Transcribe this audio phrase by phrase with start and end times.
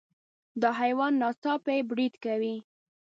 [0.61, 2.55] دا حیوان ناڅاپي برید کوي.